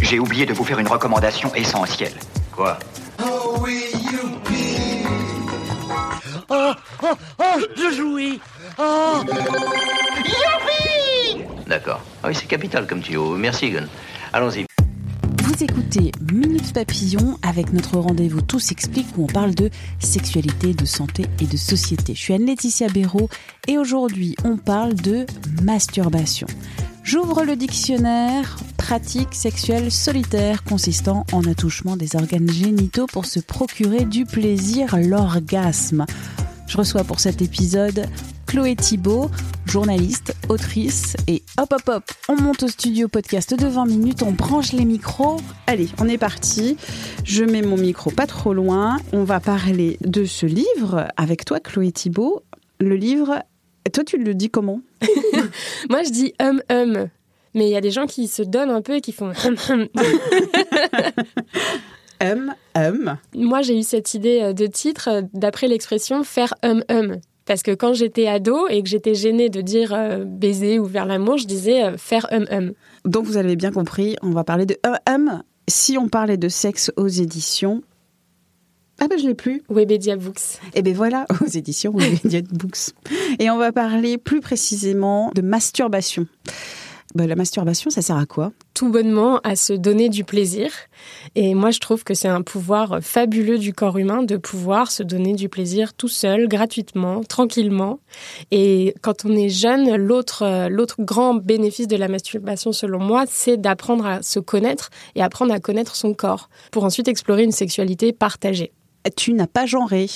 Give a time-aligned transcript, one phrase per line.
[0.00, 2.12] J'ai oublié de vous faire une recommandation essentielle.
[2.52, 2.78] Quoi
[3.22, 5.04] Oh oui, youpi
[6.50, 7.06] Oh, oh,
[7.40, 8.40] oh, je jouis.
[8.78, 9.20] Oh,
[11.66, 12.00] D'accord.
[12.22, 13.36] Ah oui, c'est capital comme tuyau.
[13.36, 13.86] Merci, Gun.
[14.32, 14.64] Allons-y.
[15.42, 20.84] Vous écoutez Minute Papillon avec notre rendez-vous Tout s'explique où on parle de sexualité, de
[20.84, 22.14] santé et de société.
[22.14, 23.28] Je suis Anne-Laetitia Béraud
[23.66, 25.26] et aujourd'hui on parle de
[25.62, 26.46] masturbation.
[27.02, 34.06] J'ouvre le dictionnaire pratique sexuelle solitaire consistant en attouchement des organes génitaux pour se procurer
[34.06, 36.06] du plaisir, l'orgasme.
[36.66, 38.06] Je reçois pour cet épisode
[38.46, 39.30] Chloé Thibault,
[39.66, 44.32] journaliste, autrice, et hop hop hop, on monte au studio podcast de 20 minutes, on
[44.32, 45.38] branche les micros.
[45.66, 46.78] Allez, on est parti.
[47.24, 48.98] Je mets mon micro pas trop loin.
[49.12, 52.42] On va parler de ce livre avec toi, Chloé Thibault.
[52.80, 53.42] Le livre,
[53.92, 54.80] toi tu le dis comment?
[55.90, 57.08] Moi, je dis hum hum.
[57.58, 59.56] Mais il y a des gens qui se donnent un peu et qui font hum
[59.70, 59.88] hum.
[62.20, 63.16] Hum, hum.
[63.34, 67.16] Moi, j'ai eu cette idée euh, de titre euh, d'après l'expression faire hum hum.
[67.46, 71.04] Parce que quand j'étais ado et que j'étais gênée de dire euh, baiser ou vers
[71.04, 72.72] l'amour, je disais euh, faire hum hum.
[73.04, 75.42] Donc vous avez bien compris, on va parler de hum hum.
[75.68, 77.82] Si on parlait de sexe aux éditions.
[79.00, 79.62] Ah ben je l'ai plus.
[79.68, 80.60] Webedia Books.
[80.74, 82.94] Et bien voilà, aux éditions Wikimedia Books.
[83.40, 86.26] Et on va parler plus précisément de masturbation.
[87.14, 88.52] Ben, la masturbation, ça sert à quoi?
[88.74, 90.70] Tout bonnement à se donner du plaisir.
[91.34, 95.02] Et moi, je trouve que c'est un pouvoir fabuleux du corps humain de pouvoir se
[95.02, 98.00] donner du plaisir tout seul, gratuitement, tranquillement.
[98.50, 103.24] Et quand on est jeune, l'autre, euh, l'autre grand bénéfice de la masturbation, selon moi,
[103.26, 107.52] c'est d'apprendre à se connaître et apprendre à connaître son corps pour ensuite explorer une
[107.52, 108.72] sexualité partagée.
[109.16, 110.08] Tu n'as pas genré.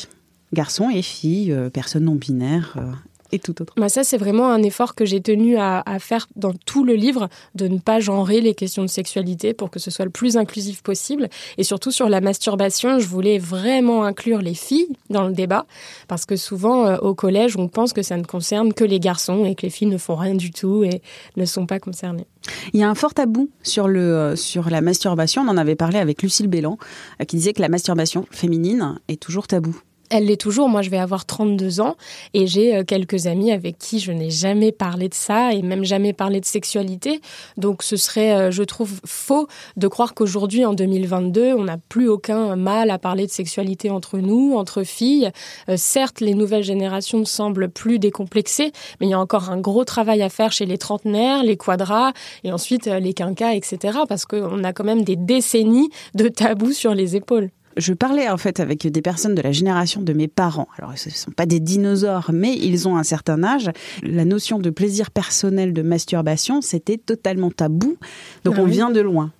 [0.52, 2.92] Garçon et fille, euh, personne non binaire euh,
[3.32, 3.72] et tout autre.
[3.76, 6.94] Bah ça, c'est vraiment un effort que j'ai tenu à, à faire dans tout le
[6.94, 10.36] livre, de ne pas genrer les questions de sexualité pour que ce soit le plus
[10.36, 11.28] inclusif possible.
[11.58, 15.66] Et surtout sur la masturbation, je voulais vraiment inclure les filles dans le débat,
[16.08, 19.44] parce que souvent euh, au collège, on pense que ça ne concerne que les garçons
[19.44, 21.02] et que les filles ne font rien du tout et
[21.36, 22.26] ne sont pas concernées.
[22.72, 25.42] Il y a un fort tabou sur, le, euh, sur la masturbation.
[25.42, 26.78] On en avait parlé avec Lucille Bélan,
[27.20, 29.76] euh, qui disait que la masturbation féminine est toujours tabou.
[30.14, 30.68] Elle l'est toujours.
[30.68, 31.96] Moi, je vais avoir 32 ans
[32.34, 35.84] et j'ai euh, quelques amis avec qui je n'ai jamais parlé de ça et même
[35.84, 37.22] jamais parlé de sexualité.
[37.56, 42.10] Donc, ce serait, euh, je trouve, faux de croire qu'aujourd'hui, en 2022, on n'a plus
[42.10, 45.30] aucun mal à parler de sexualité entre nous, entre filles.
[45.70, 49.86] Euh, certes, les nouvelles générations semblent plus décomplexées, mais il y a encore un gros
[49.86, 52.12] travail à faire chez les trentenaires, les quadras
[52.44, 54.00] et ensuite les quinquas, etc.
[54.06, 57.48] Parce qu'on a quand même des décennies de tabous sur les épaules.
[57.76, 60.68] Je parlais en fait avec des personnes de la génération de mes parents.
[60.78, 63.70] Alors, ce ne sont pas des dinosaures, mais ils ont un certain âge.
[64.02, 67.96] La notion de plaisir personnel de masturbation, c'était totalement tabou.
[68.44, 68.72] Donc, Ah on oui.
[68.72, 69.30] vient de loin.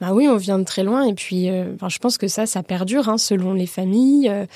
[0.00, 2.46] Bah oui, on vient de très loin et puis euh, enfin, je pense que ça,
[2.46, 4.28] ça perdure hein, selon les familles.
[4.28, 4.46] euh.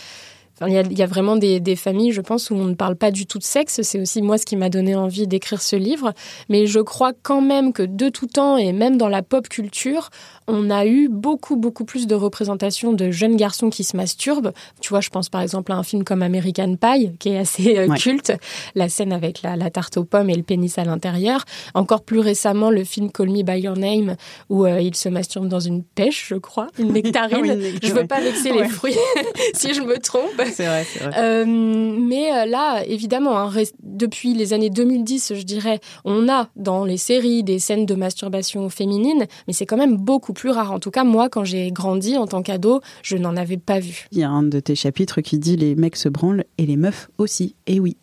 [0.61, 2.65] Enfin, Il y, a, il y a vraiment des, des familles, je pense, où on
[2.65, 3.81] ne parle pas du tout de sexe.
[3.83, 6.13] C'est aussi moi ce qui m'a donné envie d'écrire ce livre.
[6.49, 10.11] Mais je crois quand même que de tout temps, et même dans la pop culture,
[10.47, 14.53] on a eu beaucoup, beaucoup plus de représentations de jeunes garçons qui se masturbent.
[14.81, 17.79] Tu vois, je pense par exemple à un film comme American Pie, qui est assez
[17.79, 17.97] euh, Ouais.
[17.97, 18.33] culte.
[18.75, 21.45] La scène avec la, la tarte aux pommes et le pénis à l'intérieur.
[21.75, 24.17] Encore plus récemment, le film Call Me By Your Name,
[24.49, 27.39] où euh, il se masturbe dans une pêche, je crois, une nectarine.
[27.41, 28.63] Oui, une nectarine, je veux pas vexer Ouais.
[28.65, 28.97] les fruits,
[29.55, 30.41] si je me trompe.
[30.55, 31.13] C'est vrai, c'est vrai.
[31.17, 33.51] Euh, mais euh, là, évidemment, hein,
[33.83, 38.69] depuis les années 2010, je dirais, on a dans les séries des scènes de masturbation
[38.69, 40.73] féminine, mais c'est quand même beaucoup plus rare.
[40.73, 44.07] En tout cas, moi, quand j'ai grandi en tant qu'ado, je n'en avais pas vu.
[44.13, 46.77] Il y a un de tes chapitres qui dit les mecs se branlent et les
[46.77, 47.55] meufs aussi.
[47.67, 47.97] Et oui.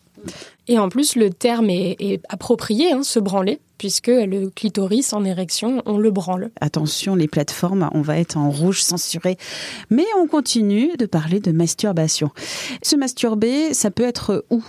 [0.68, 5.24] Et en plus, le terme est, est approprié, hein, se branler, puisque le clitoris en
[5.24, 6.52] érection, on le branle.
[6.62, 9.38] Attention, les plateformes, on va être en rouge censuré.
[9.90, 12.32] Mais on continue de parler de masturbation.
[12.82, 14.64] Se masturber, ça peut être où?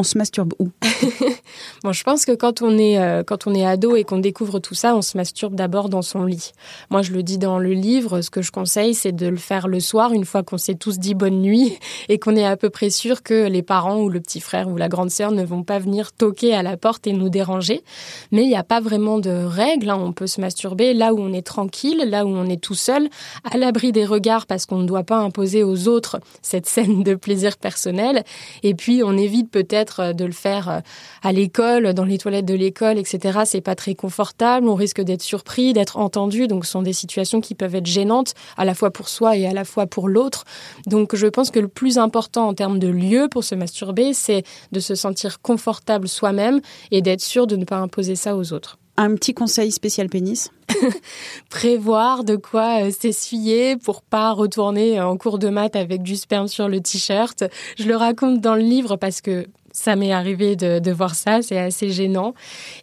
[0.00, 0.70] On se masturbe où
[1.82, 4.60] Bon, je pense que quand on est euh, quand on est ado et qu'on découvre
[4.60, 6.52] tout ça, on se masturbe d'abord dans son lit.
[6.90, 8.20] Moi, je le dis dans le livre.
[8.20, 10.98] Ce que je conseille, c'est de le faire le soir, une fois qu'on s'est tous
[11.00, 11.76] dit bonne nuit
[12.08, 14.76] et qu'on est à peu près sûr que les parents ou le petit frère ou
[14.76, 17.82] la grande sœur ne vont pas venir toquer à la porte et nous déranger.
[18.30, 19.90] Mais il n'y a pas vraiment de règles.
[19.90, 19.98] hein.
[20.00, 23.08] On peut se masturber là où on est tranquille, là où on est tout seul,
[23.50, 27.16] à l'abri des regards parce qu'on ne doit pas imposer aux autres cette scène de
[27.16, 28.22] plaisir personnel.
[28.62, 30.80] Et puis, on évite peut-être euh, de le faire euh,
[31.22, 33.40] à l'école, dans les toilettes de l'école, etc.
[33.44, 34.68] C'est pas très confortable.
[34.68, 36.46] On risque d'être surpris, d'être entendu.
[36.46, 39.46] Donc, ce sont des situations qui peuvent être gênantes, à la fois pour soi et
[39.46, 40.44] à la fois pour l'autre.
[40.86, 44.44] Donc, je pense que le plus important en termes de lieu pour se masturber, c'est
[44.72, 46.60] de se sentir confortable soi-même
[46.90, 50.50] et d'être sûr de ne pas imposer ça aux autres Un petit conseil spécial pénis?
[51.50, 56.48] prévoir de quoi euh, s'essuyer pour pas retourner en cours de maths avec du sperme
[56.48, 57.44] sur le t-shirt.
[57.78, 59.46] Je le raconte dans le livre parce que
[59.78, 62.34] ça m'est arrivé de, voir ça, c'est assez gênant.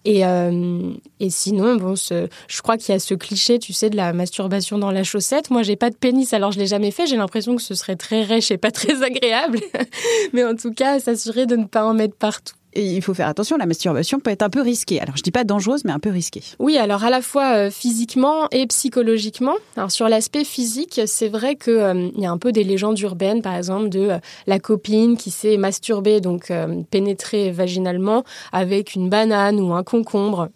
[0.06, 3.90] Et, euh, et sinon, bon, ce, je crois qu'il y a ce cliché, tu sais,
[3.90, 5.50] de la masturbation dans la chaussette.
[5.50, 7.06] Moi, j'ai pas de pénis, alors je l'ai jamais fait.
[7.06, 9.60] J'ai l'impression que ce serait très rêche et pas très agréable.
[10.34, 12.56] Mais en tout cas, s'assurer de ne pas en mettre partout.
[12.75, 15.00] Il faut faire attention, la masturbation peut être un peu risquée.
[15.00, 16.42] Alors je dis pas dangereuse, mais un peu risquée.
[16.60, 19.56] Oui, alors à la fois euh, physiquement et psychologiquement.
[19.77, 23.42] Alors sur l'aspect physique, c'est vrai qu'il euh, y a un peu des légendes urbaines,
[23.42, 24.18] par exemple, de euh,
[24.48, 26.51] la copine qui s'est masturbée, donc
[26.89, 30.50] pénétrée vaginalement avec une banane ou un concombre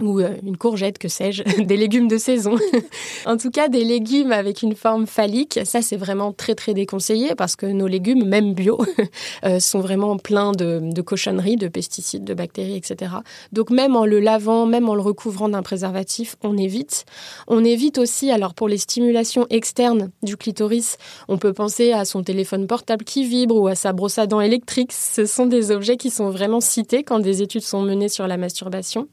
[0.00, 2.56] ou euh, une courgette, que sais-je, des légumes de saison.
[3.26, 7.34] en tout cas, des légumes avec une forme phallique, ça c'est vraiment très très déconseillé
[7.34, 8.78] parce que nos légumes, même bio,
[9.44, 13.12] euh, sont vraiment pleins de, de cochonneries, de pesticides, de bactéries, etc.
[13.52, 17.04] Donc même en le lavant, même en le recouvrant d'un préservatif, on évite.
[17.46, 20.96] On évite aussi, alors pour les stimulations externes du clitoris,
[21.28, 24.40] on peut penser à son téléphone portable qui vibre ou à sa brosse à dents
[24.40, 24.92] électrique.
[24.92, 28.36] Ce sont des objets qui sont vraiment cités quand des études sont menées sur la
[28.36, 29.08] masturbation.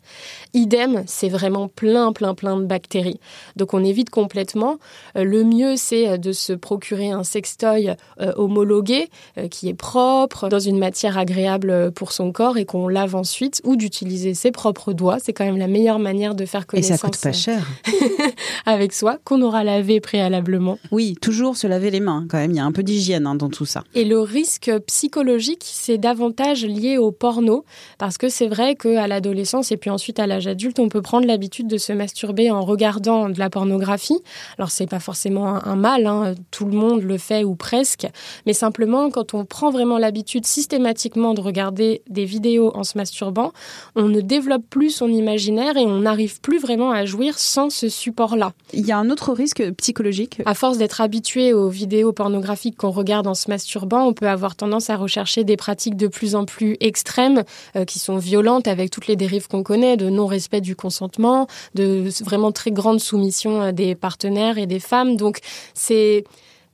[0.69, 3.19] Idem, c'est vraiment plein, plein, plein de bactéries.
[3.55, 4.77] Donc on évite complètement.
[5.17, 10.47] Euh, le mieux, c'est de se procurer un sextoy euh, homologué, euh, qui est propre,
[10.47, 14.93] dans une matière agréable pour son corps et qu'on lave ensuite, ou d'utiliser ses propres
[14.93, 15.17] doigts.
[15.19, 16.91] C'est quand même la meilleure manière de faire connaissance.
[16.91, 17.65] Et ça coûte pas cher.
[18.67, 20.77] avec soi, qu'on aura lavé préalablement.
[20.91, 22.51] Oui, toujours se laver les mains, quand même.
[22.51, 23.83] Il y a un peu d'hygiène hein, dans tout ça.
[23.95, 27.65] Et le risque psychologique, c'est davantage lié au porno,
[27.97, 31.27] parce que c'est vrai qu'à l'adolescence et puis ensuite à l'âge adulte, on peut prendre
[31.27, 34.19] l'habitude de se masturber en regardant de la pornographie.
[34.57, 36.35] Alors c'est pas forcément un, un mal, hein.
[36.51, 38.07] tout le monde le fait ou presque,
[38.45, 43.51] mais simplement quand on prend vraiment l'habitude systématiquement de regarder des vidéos en se masturbant,
[43.95, 47.89] on ne développe plus son imaginaire et on n'arrive plus vraiment à jouir sans ce
[47.89, 48.53] support-là.
[48.73, 50.41] Il y a un autre risque psychologique.
[50.45, 54.55] À force d'être habitué aux vidéos pornographiques qu'on regarde en se masturbant, on peut avoir
[54.55, 57.43] tendance à rechercher des pratiques de plus en plus extrêmes,
[57.75, 62.09] euh, qui sont violentes avec toutes les dérives qu'on connaît, de non-respect du consentement, de
[62.23, 65.15] vraiment très grande soumission des partenaires et des femmes.
[65.15, 65.39] Donc
[65.73, 66.23] c'est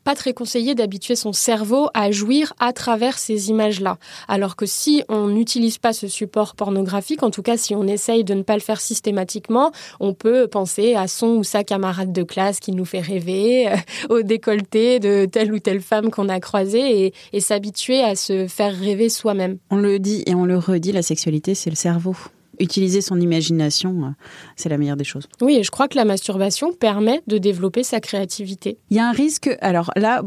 [0.06, 3.98] pas très conseillé d'habituer son cerveau à jouir à travers ces images-là.
[4.28, 8.24] Alors que si on n'utilise pas ce support pornographique, en tout cas si on essaye
[8.24, 12.22] de ne pas le faire systématiquement, on peut penser à son ou sa camarade de
[12.22, 13.76] classe qui nous fait rêver, euh,
[14.10, 18.48] au décolleté de telle ou telle femme qu'on a croisée et, et s'habituer à se
[18.48, 19.58] faire rêver soi-même.
[19.72, 22.16] On le dit et on le redit, la sexualité, c'est le cerveau
[22.60, 24.16] utiliser son imagination,
[24.56, 25.28] c'est la meilleure des choses.
[25.42, 28.78] Oui, et je crois que la masturbation permet de développer sa créativité.
[28.90, 30.24] Il y a un risque, alors là,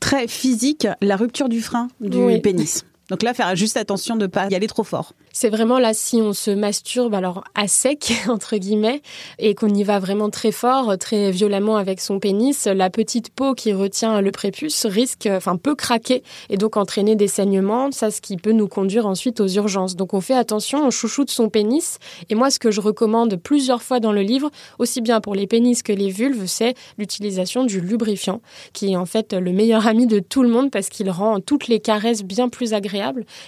[0.00, 2.40] très physique, la rupture du frein du oui.
[2.40, 2.84] pénis.
[3.10, 5.14] Donc là, faire juste attention de ne pas y aller trop fort.
[5.32, 9.02] C'est vraiment là, si on se masturbe, alors à sec, entre guillemets,
[9.40, 13.54] et qu'on y va vraiment très fort, très violemment avec son pénis, la petite peau
[13.54, 18.20] qui retient le prépuce risque, enfin, peut craquer et donc entraîner des saignements, ça, ce
[18.20, 19.96] qui peut nous conduire ensuite aux urgences.
[19.96, 21.98] Donc on fait attention, on chouchoute son pénis.
[22.28, 25.48] Et moi, ce que je recommande plusieurs fois dans le livre, aussi bien pour les
[25.48, 28.40] pénis que les vulves, c'est l'utilisation du lubrifiant,
[28.72, 31.66] qui est en fait le meilleur ami de tout le monde parce qu'il rend toutes
[31.66, 32.99] les caresses bien plus agréables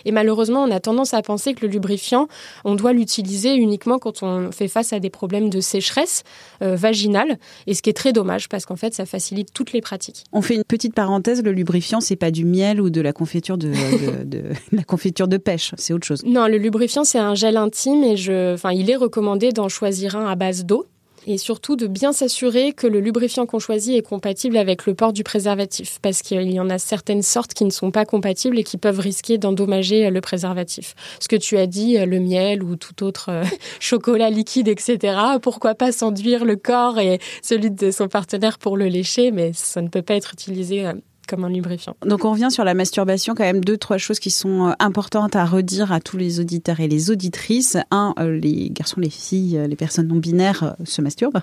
[0.04, 2.28] et malheureusement, on a tendance à penser que le lubrifiant,
[2.64, 6.22] on doit l'utiliser uniquement quand on fait face à des problèmes de sécheresse
[6.62, 7.38] euh, vaginale.
[7.66, 10.24] Et ce qui est très dommage parce qu'en fait, ça facilite toutes les pratiques.
[10.32, 11.42] On fait une petite parenthèse.
[11.42, 13.68] Le lubrifiant, c'est pas du miel ou de la confiture de,
[14.24, 15.74] de, de la confiture de pêche.
[15.76, 16.22] C'est autre chose.
[16.24, 20.16] Non, le lubrifiant, c'est un gel intime et je, enfin, il est recommandé d'en choisir
[20.16, 20.86] un à base d'eau
[21.26, 25.12] et surtout de bien s'assurer que le lubrifiant qu'on choisit est compatible avec le port
[25.12, 28.64] du préservatif, parce qu'il y en a certaines sortes qui ne sont pas compatibles et
[28.64, 30.94] qui peuvent risquer d'endommager le préservatif.
[31.20, 33.42] Ce que tu as dit, le miel ou tout autre
[33.80, 38.86] chocolat liquide, etc., pourquoi pas s'enduire le corps et celui de son partenaire pour le
[38.86, 40.86] lécher, mais ça ne peut pas être utilisé
[41.32, 41.96] comme un lubrifiant.
[42.04, 45.34] Donc on revient sur la masturbation, quand même deux, trois choses qui sont euh, importantes
[45.34, 47.78] à redire à tous les auditeurs et les auditrices.
[47.90, 51.40] Un, euh, les garçons, les filles, les personnes non binaires se masturbent.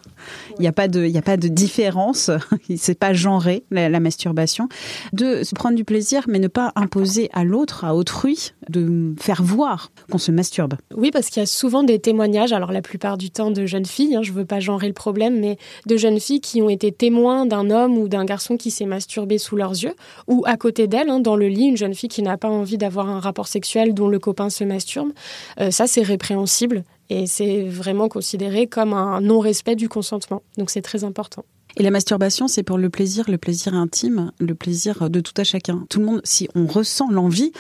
[0.60, 2.30] Il n'y a pas de, il y a pas de différence.
[2.78, 4.70] C'est pas genré la, la masturbation.
[5.12, 9.42] Deux, se prendre du plaisir, mais ne pas imposer à l'autre, à autrui, de faire
[9.42, 10.76] voir qu'on se masturbe.
[10.96, 13.86] Oui, parce qu'il y a souvent des témoignages, alors la plupart du temps de jeunes
[13.86, 16.92] filles, hein, je veux pas genrer le problème, mais de jeunes filles qui ont été
[16.92, 19.96] témoins d'un homme ou d'un garçon qui s'est masturbé sous leurs yeux,
[20.28, 22.78] ou à côté d'elle, hein, dans le lit, une jeune fille qui n'a pas envie
[22.78, 25.12] d'avoir un rapport sexuel dont le copain se masturbe.
[25.60, 30.44] Euh, ça, c'est répréhensible et c'est vraiment considéré comme un non-respect du consentement.
[30.58, 31.44] Donc c'est très important.
[31.78, 35.44] Et la masturbation, c'est pour le plaisir, le plaisir intime, le plaisir de tout à
[35.44, 35.86] chacun.
[35.90, 37.52] Tout le monde, si on ressent l'envie,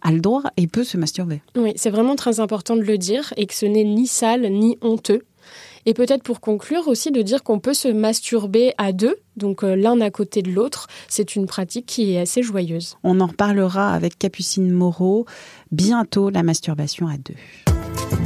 [0.00, 1.42] a le droit et peut se masturber.
[1.56, 4.78] Oui, c'est vraiment très important de le dire et que ce n'est ni sale ni
[4.80, 5.22] honteux.
[5.86, 9.74] Et peut-être pour conclure aussi de dire qu'on peut se masturber à deux, donc euh,
[9.76, 10.88] l'un à côté de l'autre.
[11.08, 12.96] C'est une pratique qui est assez joyeuse.
[13.02, 15.26] On en reparlera avec Capucine Moreau
[15.72, 17.34] bientôt, la masturbation à deux.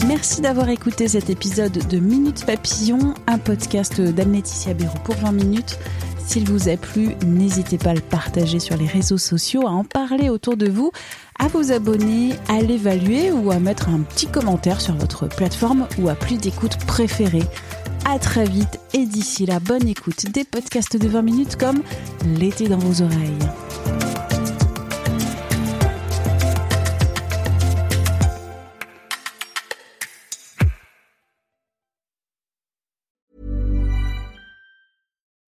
[0.07, 5.78] Merci d'avoir écouté cet épisode de Minute Papillon, un podcast d'Anne-Laetitia Béraud pour 20 minutes.
[6.26, 9.85] S'il vous a plu, n'hésitez pas à le partager sur les réseaux sociaux, à en
[9.85, 10.92] parler autour de vous,
[11.38, 16.09] à vous abonner, à l'évaluer ou à mettre un petit commentaire sur votre plateforme ou
[16.09, 17.42] appli d'écoute préférée.
[18.04, 21.82] À très vite et d'ici là, bonne écoute des podcasts de 20 minutes comme
[22.26, 23.38] L'été dans vos oreilles.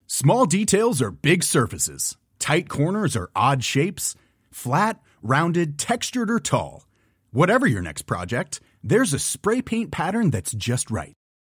[0.07, 2.15] Small details are big surfaces.
[2.39, 4.15] Tight corners are odd shapes.
[4.49, 6.85] Flat, rounded, textured, or tall.
[7.31, 11.13] Whatever your next project, there's a spray paint pattern that's just right.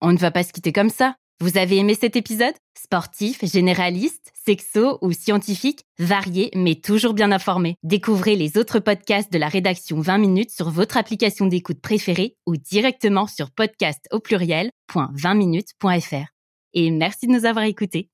[0.00, 1.16] On ne va pas se quitter comme ça.
[1.40, 2.54] Vous avez aimé cet épisode?
[2.78, 7.76] Sportif, généraliste, sexo ou scientifique, varié mais toujours bien informé.
[7.82, 12.56] Découvrez les autres podcasts de la rédaction 20 minutes sur votre application d'écoute préférée ou
[12.56, 16.26] directement sur podcast au pluriel.20minutes.fr.
[16.72, 18.08] Et merci de nous avoir écoutés.